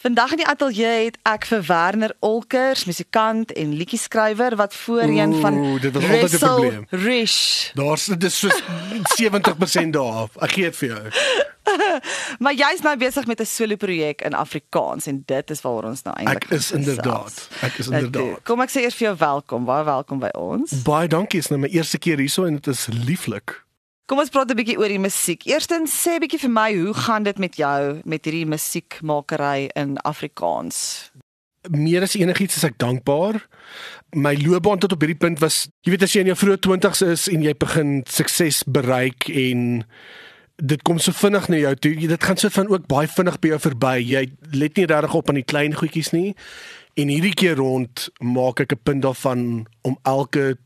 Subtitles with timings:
[0.00, 5.58] Vandag in die ateljee het ek vir Werner Olkers, musikant en liedjie-skrywer wat voorheen van
[5.60, 6.86] Oeh, dit was altyd 'n probleem.
[6.88, 7.70] Rish.
[7.74, 10.28] Daar's dit is so 70% daar.
[10.40, 11.04] Ek gee dit vir jou.
[12.42, 16.02] Maar jy's nou besig met 'n solo projek in Afrikaans en dit is waaroor ons
[16.02, 17.48] nou eintlik Ek is inderdaad.
[17.60, 18.42] Ek is inderdaad.
[18.42, 19.64] Kom ek sê eers vir jou welkom.
[19.64, 20.82] Baie welkom by ons.
[20.82, 23.64] Baie dankie, is nou my eerste keer hierso en dit is lieflik.
[24.10, 25.44] Kom ons praat 'n bietjie oor die musiek.
[25.46, 29.96] Eerstens sê 'n bietjie vir my, hoe gaan dit met jou met hierdie musiekmakery in
[30.02, 31.12] Afrikaans?
[31.70, 33.46] Meer as enigiets is ek dankbaar.
[34.10, 37.02] My loopbaan tot op hierdie punt was, jy weet as jy in jou vroeë 20's
[37.02, 39.84] is en jy begin sukses bereik en
[40.56, 41.94] dit kom so vinnig na jou toe.
[41.94, 43.96] Dit gaan so van ook baie vinnig by jou verby.
[44.02, 46.34] Jy let nie regtig op aan die klein goedjies nie.
[46.96, 50.58] En hierdie keer rond maak ek 'n punt daarvan om elke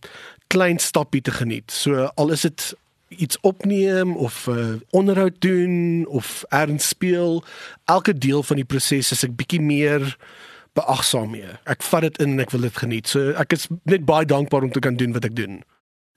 [0.48, 1.70] klein stappie te geniet.
[1.70, 2.74] So al is dit
[3.16, 7.44] iets opneem of 'n uh, onderhoud doen of erns speel,
[7.84, 10.16] elke deel van die proses is ek bietjie meer
[10.72, 11.48] beagsaam mee.
[11.64, 13.08] Ek vat dit in en ek wil dit geniet.
[13.08, 15.62] So ek is net baie dankbaar om te kan doen wat ek doen.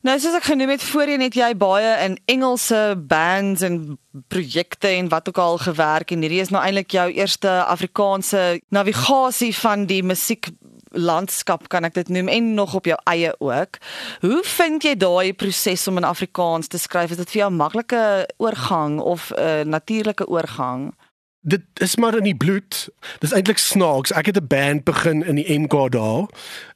[0.05, 3.97] Nou soos ek genoem het voorheen het jy baie in Engelse bands en
[4.29, 9.55] projekte en wat ook al gewerk en hierdie is nou eintlik jou eerste Afrikaanse navigasie
[9.57, 10.51] van die musiek
[10.97, 13.77] landskap kan ek dit noem en nog op jou eie ook.
[14.21, 17.11] Hoe vind jy daai proses om in Afrikaans te skryf?
[17.11, 20.93] Is dit vir jou 'n maklike oorgang of 'n uh, natuurlike oorgang?
[21.41, 22.89] Dit is maar in die bloed.
[23.19, 24.11] Dis eintlik snaaks.
[24.11, 26.25] Ek het 'n band begin in die MK daar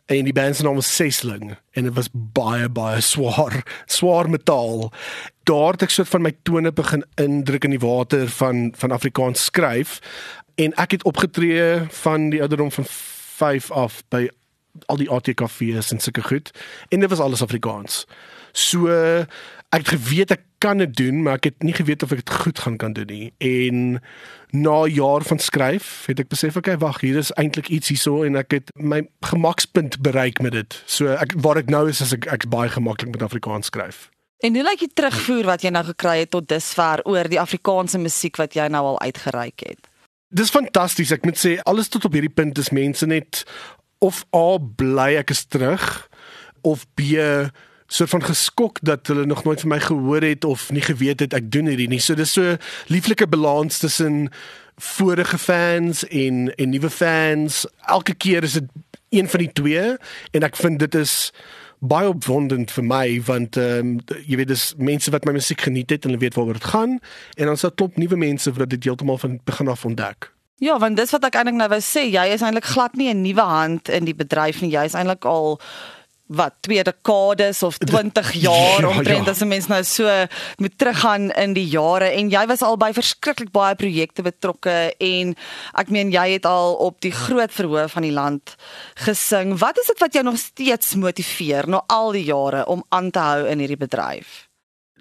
[0.05, 4.91] en die band se naam was Sesling en dit was baie baie swaar, swaar metaal.
[5.43, 9.43] Daar het ek soort van my tone begin indruk in die water van van Afrikaans
[9.43, 9.99] skryf
[10.55, 12.85] en ek het opgetree van die ouderdom van
[13.41, 14.27] 5 af by
[14.85, 16.53] al die ATKV's en sulke goed
[16.89, 18.05] en dit was alles Afrikaans.
[18.51, 18.87] So
[19.71, 22.33] ek het geweet ek kan dit doen, maar ek het nie geweet of ek dit
[22.43, 23.31] goed gaan kan doen nie.
[23.41, 24.01] En
[24.51, 28.37] na jaar van skryf het ek besef okay, wag, hier is eintlik iets hierso en
[28.39, 30.81] ek het my gemakspunt bereik met dit.
[30.85, 34.09] So ek waar ek nou is is ek ek's baie gemaklik met Afrikaans skryf.
[34.41, 38.01] En hoe lyk die terugvoer wat jy nou gekry het tot dusver oor die Afrikaanse
[38.01, 39.90] musiek wat jy nou al uitgereik het?
[40.31, 41.11] Dis fantasties.
[41.11, 43.43] Ek moet sê alles tot op hierdie punt is mense net
[44.01, 45.83] of A bly ek is terug
[46.65, 47.19] of B
[47.91, 51.35] soort van geskok dat hulle nog nooit van my gehoor het of nie geweet het
[51.35, 51.99] ek doen hierdie nie.
[51.99, 52.55] So dis so
[52.87, 54.29] lieflike balans tussen
[54.79, 57.65] vorige fans en en nuwe fans.
[57.91, 58.71] Elke keer is dit
[59.09, 59.83] een van die twee
[60.31, 61.33] en ek vind dit is
[61.81, 65.89] baie opwondend vir my want ehm um, jy weet dis mense wat my musiek geniet
[65.89, 66.99] het en hulle weet waaroor dit gaan
[67.37, 70.29] en dan sal klop nuwe mense wat dit heeltemal van begin af ontdek.
[70.61, 73.23] Ja, want dis wat ek eintlik nou wou sê, jy is eintlik glad nie 'n
[73.25, 74.69] nuwe hand in die bedryf nie.
[74.69, 75.57] Jy is eintlik al
[76.31, 79.31] wat twee dekades of 20 jaar Ja, omtrent ja.
[79.31, 80.07] as 'n mens nou so
[80.57, 85.35] moet teruggaan in die jare en jy was al by verskriklik baie projekte betrokke en
[85.73, 88.55] ek meen jy het al op die groot verhoog van die land
[88.95, 89.57] gesing.
[89.59, 93.19] Wat is dit wat jou nog steeds motiveer na al die jare om aan te
[93.19, 94.47] hou in hierdie bedryf?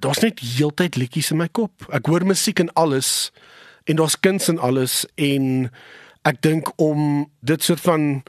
[0.00, 1.86] Daar's net heeltyd liedjies in my kop.
[1.92, 3.30] Ek hoor musiek in alles
[3.84, 5.70] en daar's kuns in alles en
[6.24, 8.22] ek dink om dit soort van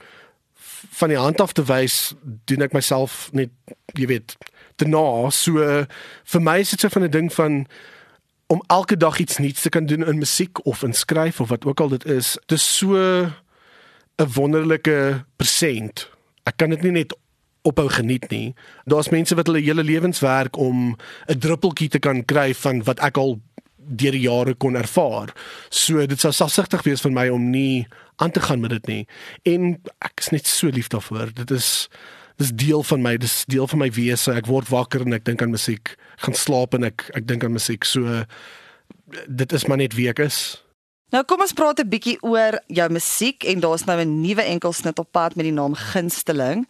[0.90, 2.14] van die hand af te wys,
[2.46, 3.50] doen ek myself net
[3.94, 4.36] jy weet
[4.75, 5.30] te na.
[5.30, 5.86] So
[6.34, 7.68] vir my is dit so van 'n ding van
[8.47, 11.66] om elke dag iets nuuts te kan doen in musiek of in skryf of wat
[11.66, 12.38] ook al dit is.
[12.46, 16.09] Dit is so 'n wonderlike persent.
[16.44, 17.16] Ek kan dit nie net
[17.62, 18.56] ophou geniet nie.
[18.86, 23.00] Daar's mense wat hulle hele lewens werk om 'n druppeltjie te kan kry van wat
[23.00, 23.42] ek al
[23.88, 25.34] deur die jare kon ervaar.
[25.69, 27.88] So dit sou selfsugtig wees vir my om nie
[28.22, 29.03] aan te gaan met dit nie.
[29.50, 29.75] En
[30.06, 31.34] ek is net so lief daarvoor.
[31.34, 31.90] Dit is
[32.42, 34.34] dis deel van my, dis deel van my wese.
[34.34, 35.96] Ek word wakker en ek dink aan musiek.
[36.25, 37.86] Gaan slaap en ek ek dink aan musiek.
[37.86, 38.24] So
[39.28, 40.62] dit is maar net wie ek is.
[41.11, 44.99] Nou kom ons praat 'n bietjie oor jou musiek en daar's nou 'n nuwe enkelsnit
[44.99, 46.67] op pad met die naam Gunsteling.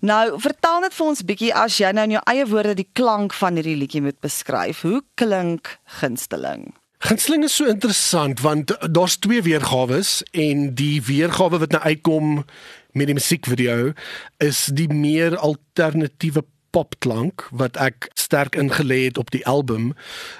[0.00, 3.32] Nou, vertel net vir ons bietjie as jy nou in jou eie woorde die klank
[3.32, 4.82] van hierdie liedjie moet beskryf.
[4.82, 6.74] Hoe klink Gunsteling?
[6.98, 10.02] Gunsteling is so interessant want daar's twee weergawe
[10.32, 12.44] en die weergawe wat nou uitkom
[12.92, 13.92] met die musiekvideo
[14.38, 19.92] is die meer alternatiewe popklank wat ek sterk ingelê het op die album.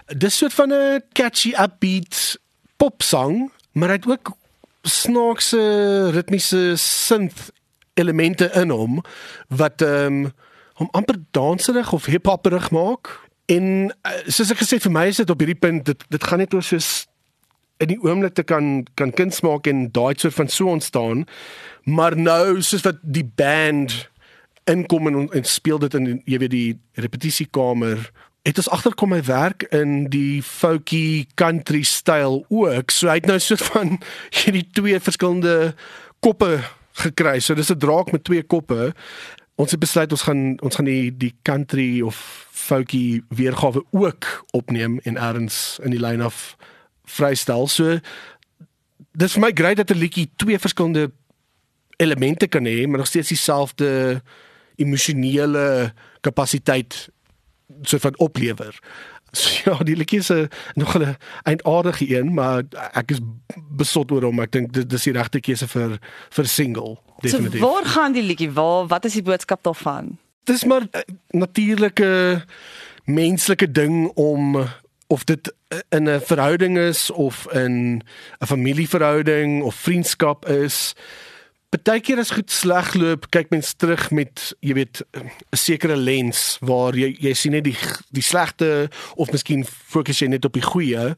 [0.06, 2.42] Dis soort van 'n catchy upbeat
[2.84, 4.34] popsang, maar hy het ook
[4.84, 5.60] snaakse
[6.12, 7.48] ritmiese synth
[7.94, 9.00] elemente in hom
[9.48, 10.32] wat ehm um,
[10.74, 13.08] hom amper danserig of hiphopperig maak.
[13.46, 16.42] En uh, soos ek gesê vir my is dit op hierdie punt dit dit gaan
[16.42, 17.06] net oor soos
[17.78, 21.22] in die oomblik te kan kan kuns maak en daai soort van so ontstaan.
[21.86, 23.94] Maar nou soos wat die band
[24.66, 26.70] inkom en, en speel dit in jy weet die
[27.06, 28.10] repetisiekamer
[28.44, 32.92] het ons agterkom my werk in die folky country styl ook.
[32.92, 33.96] So hy het nou so van
[34.36, 35.72] hierdie twee verskillende
[36.24, 36.58] koppe
[37.00, 37.38] gekry.
[37.40, 38.92] So dis 'n draak met twee koppe.
[39.56, 45.00] Ons het besluit ons gaan ons gaan die die country of folky weergawe ook opneem
[45.04, 46.56] en eers in die lyn af
[47.04, 47.66] vrystel.
[47.68, 47.98] So
[49.12, 51.12] dis vir my great dat 'n liedjie twee verskillende
[51.96, 54.22] elemente kan hê, maar nog steeds dieselfde
[54.76, 57.13] emosionele kapasiteit
[57.82, 58.78] soort van oplewer.
[59.32, 62.62] So, ja, die liedjie is 'n nog 'n eindaardige een, maar
[62.92, 63.20] ek is
[63.70, 64.40] besot oor hom.
[64.40, 65.98] Ek dink dit is die regte keuse vir
[66.30, 67.60] vir single, definitief.
[67.60, 68.52] So waar gaan die liedjie?
[68.52, 70.18] Waar wat is die boodskap daarvan?
[70.44, 70.82] Dis maar
[71.30, 72.44] natuurlike
[73.04, 74.66] menslike ding om
[75.06, 75.54] of dit
[75.88, 78.02] in 'n verhouding is of in
[78.38, 80.94] 'n familieverhouding of vriendskap is.
[81.74, 86.94] Partykeer as goed sleg loop, kyk mens terug met jy weet 'n sekere lens waar
[86.94, 87.76] jy jy sien net die
[88.14, 91.16] die slegte of miskien fokus jy net op die goeie.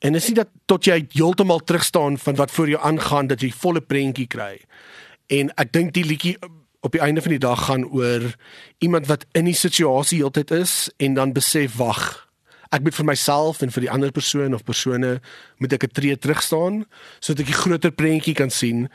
[0.00, 3.52] En is nie dat tot jy heeltemal terugstaan van wat voor jou aangaan dat jy
[3.52, 4.58] volle prentjie kry.
[5.30, 6.36] En ek dink die liedjie
[6.80, 8.34] op die einde van die dag gaan oor
[8.78, 12.28] iemand wat in die situasie heeltyd is en dan besef wag
[12.72, 15.20] ek moet vir myself en vir die ander persoon of persone
[15.58, 16.86] moet ek 'n tree terug staan
[17.20, 18.88] sodat ek die groter prentjie kan sien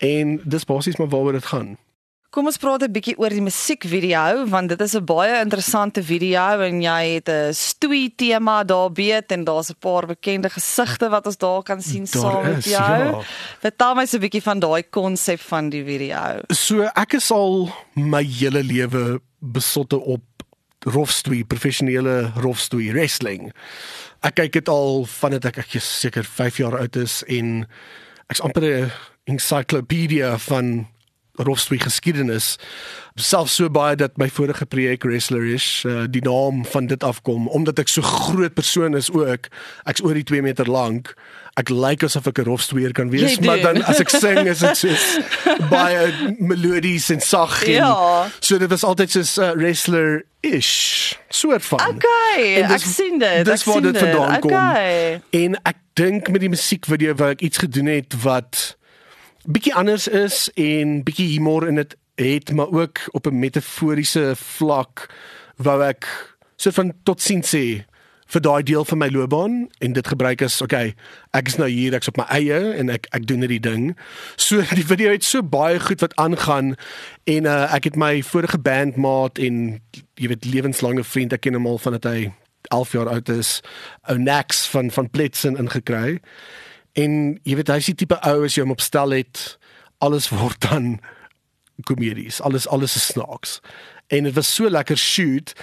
[0.00, 1.76] En dis basies maar waaroor dit gaan.
[2.30, 6.60] Kom ons praat 'n bietjie oor die musiekvideo want dit is 'n baie interessante video
[6.62, 11.26] en jy het 'n stoei tema daar beet en daar's 'n paar bekende gesigte wat
[11.26, 12.98] ons daar kan sien daar saam met jou.
[12.98, 13.20] Ja.
[13.60, 16.40] Vertel my so 'n bietjie van daai konsep van die video.
[16.48, 20.22] So ek is al my hele lewe besotte op
[20.86, 23.52] rofstoei, professionele rofstoei wrestling.
[24.20, 27.66] Ek kyk dit al van dit ek ek seker 5 jaar oud is en
[28.28, 28.92] ek's amper 'n
[29.30, 30.88] encyclopedia van
[31.40, 32.56] rofstoei geskiedenis.
[33.20, 37.48] Selfs so baie dat my vorige projek wrestler is uh, die naam van dit afkom
[37.48, 39.50] omdat ek so groot persoon is ook
[39.90, 41.14] ek's oor die 2 meter lank
[41.60, 44.76] ek lyk asof ek 'n rofstoeier kan wees maar dan as ek sing is dit
[44.78, 44.88] so
[45.74, 47.92] baie melodies en sag en ja.
[48.40, 51.80] so dit was altyd so 'n uh, wrestler ish soort van.
[51.80, 54.50] Okay dis, ek sien dit dis waar dit vandaan kom.
[54.54, 55.20] Okay.
[55.30, 58.79] en ek dink met die musiekvideo wat ek iets gedoen het wat
[59.44, 65.08] bietjie anders is en bietjie humor in dit het maar ook op 'n metaforiese vlak
[65.56, 66.06] wou ek
[66.56, 67.84] so van tot sien sê
[68.30, 70.94] vir daai deel van my loopbaan en dit gebruik as okay
[71.32, 73.96] ek is nou hier ek's op my eie en ek ek doen hierdie ding.
[74.36, 76.74] So die video het so baie goed wat aangaan
[77.24, 79.80] en uh, ek het my vorige bandmaat en
[80.14, 82.32] jy weet lewenslange vriend ek ken hom al van dit hy
[82.70, 83.60] 11 jaar oud is
[84.12, 86.20] Onax van van Pletsen ingekry
[86.92, 89.58] En jy weet hy's die tipe ou as jy hom opstel het,
[89.98, 90.98] alles word dan
[91.88, 93.60] komedies, alles alles is snaaks.
[94.06, 95.54] En dit was so lekker shoot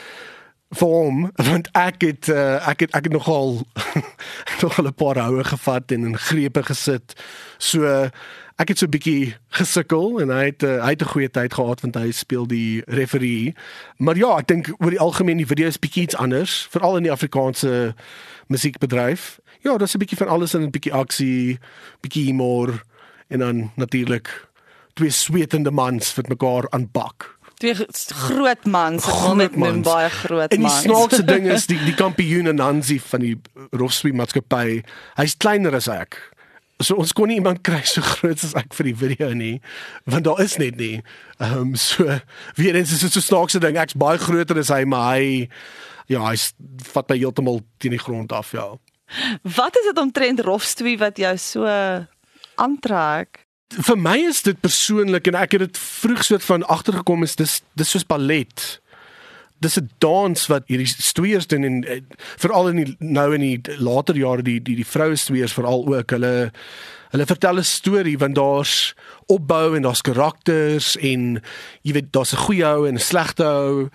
[0.76, 3.62] vir hom want ek het uh, ek het ek het nogal
[4.64, 7.14] nogal 'n paar houe gevat en in grepe gesit.
[7.58, 8.10] So
[8.58, 11.54] ek het so 'n bietjie gesukkel en hy het uh, hy het 'n goeie tyd
[11.54, 13.54] gehad want hy speel die referee.
[13.98, 17.04] Maar ja, ek dink oor die algemeen die video is bietjie iets anders, veral in
[17.04, 17.96] die Afrikaanse
[18.48, 21.59] musiekbedryf ja, daar's 'n bietjie van alles in 'n bietjie aksie,
[22.01, 22.83] bietjie humor
[23.27, 24.48] en dan natuurlik
[24.94, 27.36] twee swetende mans wat mekaar aanpak.
[27.57, 27.74] Twee
[28.13, 30.54] groot mans, ek wil net noem baie groot mans.
[30.54, 33.36] En die snaakse ding is die die kampioen Nancy van die
[33.71, 34.83] Rofswee maatskappy,
[35.18, 36.19] hy's kleiner as ek.
[36.77, 39.56] So ons kon nie iemand kry so groot as ek vir die video nie,
[40.06, 41.02] want daar is net nie.
[41.42, 42.06] Ehm um, so
[42.56, 45.49] weer eens is dit so snaakse ding, ek's baie groter as hy, maar hy
[46.07, 46.37] ja, hy
[46.94, 48.76] vat my heeltemal teen die grond af, ja.
[49.42, 51.68] Wat is dit omtrent rofstoei wat jou so
[52.56, 53.47] aantrek?
[53.68, 57.61] Vir my is dit persoonlik en ek het dit vroeg soort van agtergekom is dis
[57.76, 58.80] dis soos ballet.
[59.59, 62.02] Dis 'n dans wat hierdie stoeiers doen en eh,
[62.37, 66.11] veral in die nou in die later jare die die die vroue stoeiers veral ook
[66.11, 66.52] hulle
[67.11, 68.94] hulle vertel 'n storie want daar's
[69.28, 71.42] opbou en daar's karakters en
[71.81, 73.90] jy weet daar's 'n goeie ou en 'n slegte ou.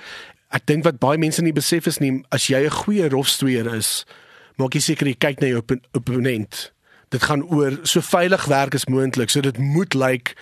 [0.51, 4.05] Ek dink wat baie mense nie besef is nie as jy 'n goeie rofstoeier is,
[4.63, 5.63] maak jy seker jy kyk na jou
[5.99, 6.73] opponent.
[7.13, 9.33] Dit gaan oor so veilig werk as moontlik.
[9.33, 10.37] So dit moet lyk like,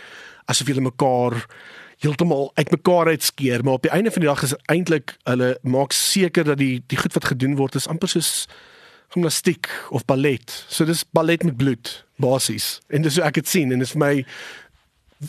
[0.50, 1.38] asof julle mekaar
[2.00, 6.46] heeltemal uitmekaar uitskeer, maar op die einde van die dag is eintlik hulle maak seker
[6.48, 8.48] dat die die goed wat gedoen word is amper soos
[9.12, 10.54] gimnastiek of ballet.
[10.68, 12.78] So dis ballet met bloed basies.
[12.88, 14.14] En dis hoe ek dit sien en dit is vir my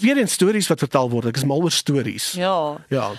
[0.01, 1.25] weer 'n stories wat vertel word.
[1.25, 2.31] Ek is mal oor stories.
[2.31, 2.77] Ja.
[2.89, 3.11] Ja.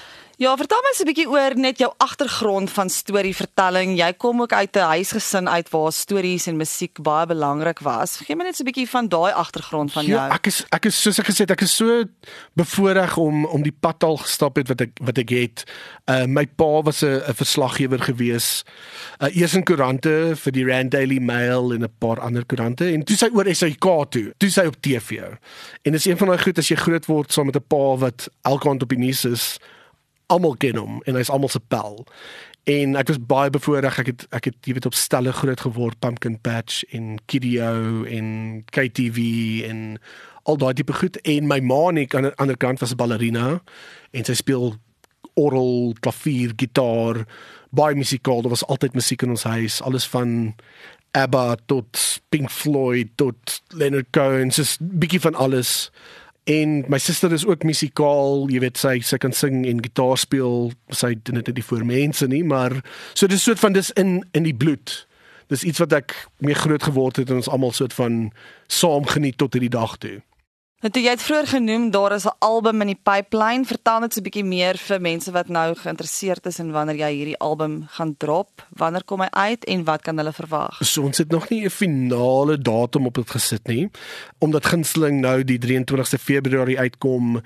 [0.42, 3.94] Ja, vertel my 'n bietjie oor net jou agtergrond van storievertelling.
[3.96, 8.16] Jy kom ook uit 'n huisgesin uit waar stories en musiek baie belangrik was.
[8.16, 10.20] Gee my net 'n bietjie van daai agtergrond van ja, jou.
[10.20, 12.04] Ja, ek is ek is soos ek gesê het, ek is so
[12.54, 15.64] bevoorreg om om die pad al gestap het wat ek wat ek het.
[16.10, 18.64] Uh my pa was 'n 'n verslaggewer gewees.
[19.20, 23.04] Uh eers in koerante vir die Rand Daily Mail en 'n paar ander koerante en
[23.04, 24.34] toe sy oor SAK toe.
[24.38, 25.22] Toe sy op TV.
[25.82, 28.28] En dis een van daai goed as jy groot word saam met 'n pa wat
[28.42, 29.58] elke aand op die nuus is
[30.32, 32.02] almal ken hom en hy's almal se pel.
[32.70, 33.98] En ek was baie bevoorreg.
[34.02, 38.62] Ek het ek het jy weet op stelle groot geword, Pumpkin Patch en Kidio en
[38.70, 39.18] KTV
[39.68, 39.98] en
[40.46, 43.62] al daai tipe goed en my ma net aan die ander kant was 'n ballerina
[44.12, 44.74] en sy speel
[45.34, 47.24] orgel, klavier, gitaar,
[47.70, 48.42] baie musikaal.
[48.42, 50.54] Daar was altyd musiek in ons huis, alles van
[51.12, 55.90] ABBA tot Pink Floyd tot Leonard Cohen, soos bietjie van alles.
[56.44, 60.72] En my suster is ook musikaal, jy weet sy sy kan sing en gitaar speel.
[60.90, 62.80] Sy doen dit nie vir mense nie, maar
[63.14, 65.06] so dis soort van dis in in die bloed.
[65.52, 68.32] Dis iets wat ek mee groot geword het en ons almal soort van
[68.66, 70.18] saam geniet tot hierdie dag toe.
[70.82, 73.64] Nou jy het vroeër genoem daar is 'n album in die pipeline.
[73.64, 77.38] Vertel net 'n bietjie meer vir mense wat nou geïnteresseerd is in wanneer jy hierdie
[77.38, 78.66] album gaan drop.
[78.70, 80.78] Wanneer kom hy uit en wat kan hulle verwag?
[80.80, 83.90] So ons het nog nie 'n finale datum op dit gesit nie,
[84.38, 87.42] omdat gunsteling nou die 23ste Februarie uitkom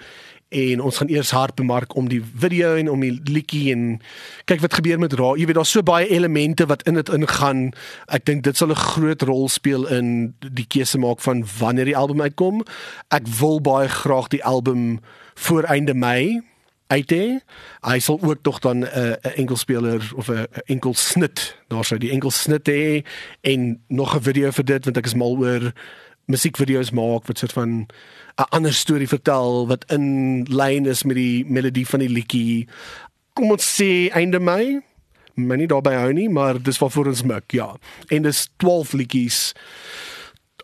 [0.49, 4.01] en ons gaan eers hard bemark om die video en om die liedjie en
[4.45, 5.33] kyk wat gebeur met Ra.
[5.35, 7.73] Jy weet daar's so baie elemente wat in dit ingaan.
[8.07, 11.97] Ek dink dit sal 'n groot rol speel in die keuse maak van wanneer die
[11.97, 12.63] album uitkom.
[13.11, 15.01] Ek wil baie graag die album
[15.35, 16.43] voor einde Mei
[16.87, 17.39] uit hê.
[17.83, 21.99] Hy sal ook tog dan 'n uh, 'n enkelspeler of 'n enkel snit, daar sou
[21.99, 23.05] die enkel snit hê
[23.41, 25.73] en nog 'n video vir dit want ek is mal oor
[26.27, 27.87] musiekvideo's maak wat soort van
[28.37, 32.69] 'n ander storie vertel wat in lyn is met die melodie van die liedjie.
[33.33, 34.81] Kom ons sê einde Mei.
[35.35, 37.77] Nie daarby hou nie, maar dis wat vir ons mik, ja.
[38.09, 39.53] En dis 12 liedjies.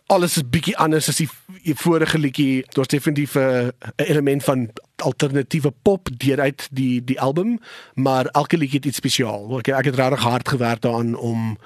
[0.05, 1.29] Alles is bietjie anders as die,
[1.63, 2.65] die vorige liedjie.
[2.73, 7.59] Daar's definitief 'n element van alternatiewe pop deur uit die die album,
[7.93, 9.57] maar elke liedjie het iets spesiaal.
[9.59, 11.57] Ek ek het regtig hard gewerk daaraan om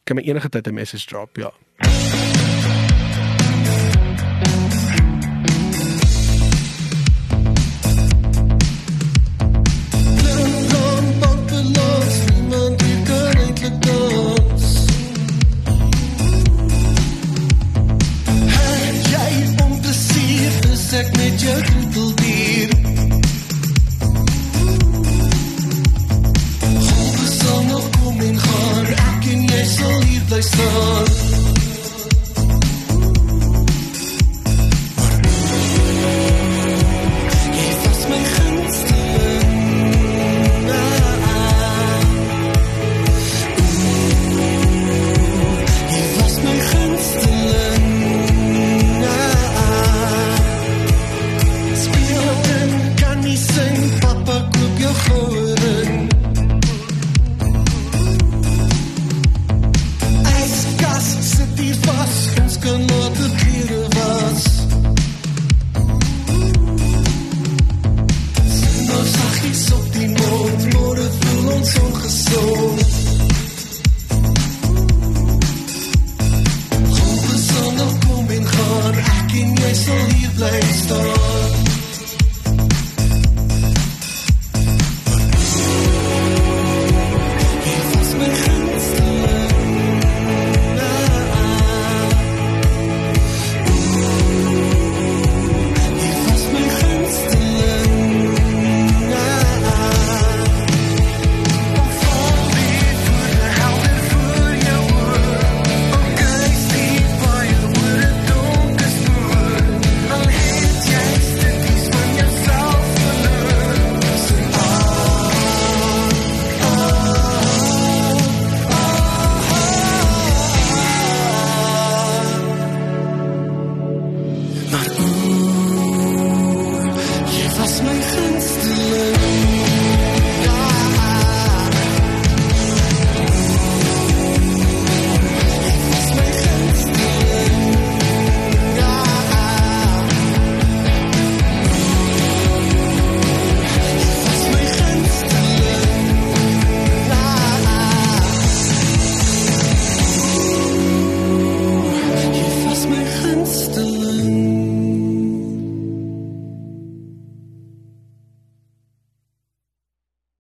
[0.07, 1.53] kan my enige tyd 'n message drop ja.
[1.79, 2.36] Luister